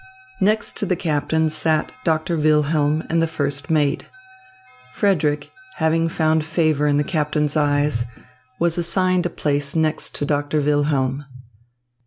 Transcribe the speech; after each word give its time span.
Next 0.39 0.75
to 0.77 0.87
the 0.87 0.95
captain 0.95 1.51
sat 1.51 1.91
Doctor 2.03 2.35
Wilhelm 2.35 3.03
and 3.07 3.21
the 3.21 3.27
first 3.27 3.69
mate. 3.69 4.09
Frederick, 4.95 5.51
having 5.75 6.09
found 6.09 6.43
favour 6.43 6.87
in 6.87 6.97
the 6.97 7.03
captain's 7.03 7.55
eyes, 7.55 8.07
was 8.59 8.79
assigned 8.79 9.27
a 9.27 9.29
place 9.29 9.75
next 9.75 10.15
to 10.15 10.25
Doctor 10.25 10.59
Wilhelm. 10.59 11.25